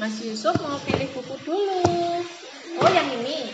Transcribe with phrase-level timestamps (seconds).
[0.00, 1.84] Mas Yusuf mau pilih buku dulu.
[2.80, 3.52] Oh, yang ini.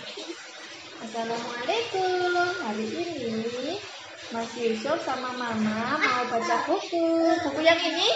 [1.02, 2.38] Assalamualaikum.
[2.62, 3.82] Hari ini
[4.30, 7.34] Mas Yusuf sama Mama mau baca buku.
[7.42, 8.10] Buku yang ini?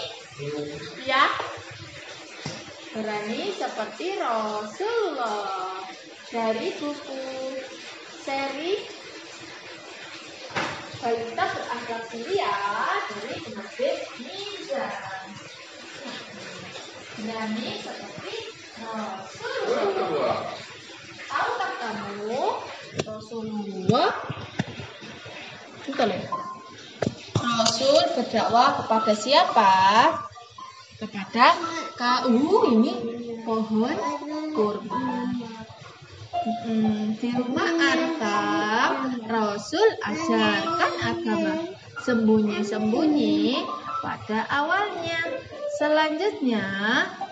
[1.02, 1.26] Ya.
[2.94, 5.82] Berani seperti Rasulullah.
[6.30, 7.26] Dari buku
[8.22, 8.78] seri
[11.00, 12.54] Balita berakhlak mulia
[13.08, 15.32] dari penerbit Mizan.
[17.20, 18.36] Berani seperti
[18.80, 20.56] Rasulullah.
[21.24, 22.44] Tahukah kamu
[23.90, 24.14] Rasulullah?
[25.82, 26.22] Bentar ya.
[27.42, 29.74] Rasul berdakwah kepada siapa?
[30.94, 31.58] Kepada
[31.98, 32.30] kau
[32.70, 32.94] ini
[33.42, 33.98] pohon
[34.54, 35.34] kurma.
[37.18, 38.92] Di rumah Artam,
[39.26, 41.54] Rasul ajarkan agama
[42.06, 43.58] sembunyi-sembunyi
[44.06, 45.18] pada awalnya.
[45.82, 46.62] Selanjutnya,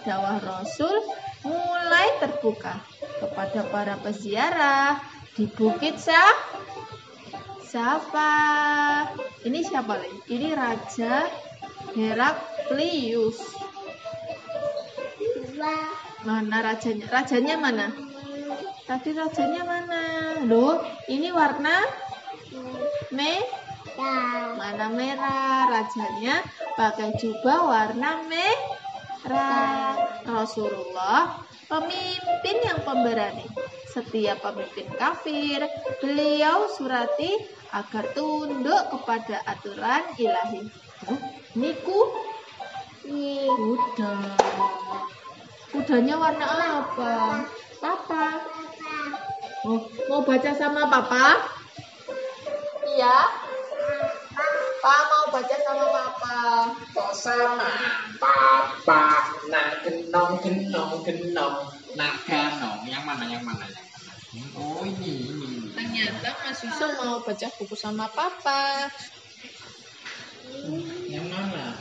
[0.02, 1.06] dakwah Rasul
[1.46, 2.82] mulai terbuka
[3.18, 5.02] kepada para peziarah
[5.34, 6.34] di Bukit Sah.
[7.68, 8.32] Siapa?
[9.44, 10.18] Ini siapa lagi?
[10.32, 11.28] Ini Raja
[11.92, 13.38] Heraklius.
[16.24, 17.06] Mana rajanya?
[17.12, 17.86] Rajanya mana?
[18.88, 20.02] Tadi rajanya mana?
[20.48, 20.80] Loh,
[21.12, 21.84] ini warna
[23.12, 24.56] merah.
[24.56, 25.68] Mana merah?
[25.68, 26.40] Rajanya
[26.72, 28.87] pakai jubah warna merah.
[30.28, 33.46] Rasulullah pemimpin yang pemberani.
[33.88, 35.64] Setiap pemimpin kafir,
[35.98, 37.34] beliau surati
[37.72, 40.68] agar tunduk kepada aturan ilahi.
[41.56, 41.98] Niku
[43.08, 44.14] kuda.
[45.72, 46.46] Kudanya warna
[46.84, 47.14] apa?
[47.78, 48.24] Papa.
[49.66, 51.44] Oh, mau baca sama papa?
[52.88, 53.47] Iya.
[54.78, 56.38] Pak mau baca sama papa.
[56.94, 57.70] Kok sama?
[58.22, 59.34] Papa.
[59.50, 61.56] Nah genong genong genong.
[61.98, 64.54] Nah ganong yang mana yang mana yang mana?
[64.54, 65.74] Oh ini ini.
[65.74, 68.86] Ternyata Mas Yusuf mau baca buku sama papa.
[71.10, 71.74] yang mana?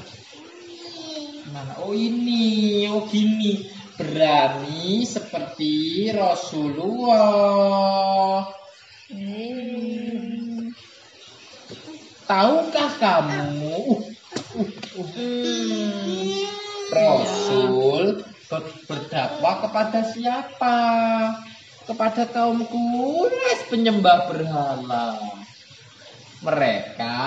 [1.54, 1.78] Mana?
[1.86, 2.90] Oh ini.
[2.90, 3.70] Oh gini.
[3.98, 7.22] Berani seperti Rasulullah.
[9.14, 10.07] Hmm.
[12.28, 14.04] Tahukah kamu.
[16.92, 18.22] Rasul
[18.52, 20.80] ber- berdakwah kepada siapa?
[21.88, 25.16] Kepada kaum Quraisy penyembah berhala.
[26.44, 27.18] Mereka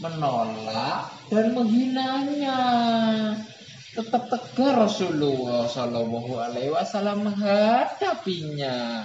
[0.00, 2.60] menolak dan menghinanya.
[3.90, 9.04] Tetap tegar Rasulullah Shallallahu Alaihi Wasallam menghadapinya.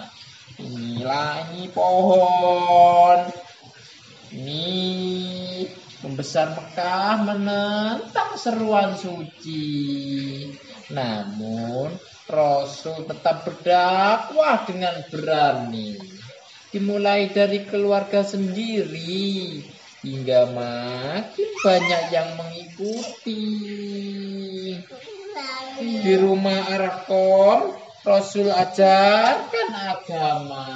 [0.55, 3.44] Ini pohon.
[4.35, 5.63] Ini
[6.03, 10.43] membesar Mekah menentang seruan suci.
[10.91, 11.95] Namun
[12.27, 15.95] Rasul tetap berdakwah dengan berani.
[16.67, 19.63] Dimulai dari keluarga sendiri
[20.03, 23.47] hingga makin banyak yang mengikuti.
[25.79, 27.71] Di rumah Arkom
[28.03, 30.67] Rasul ajarkan agama.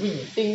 [0.00, 0.50] 不一。